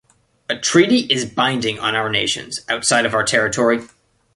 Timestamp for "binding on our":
1.29-2.09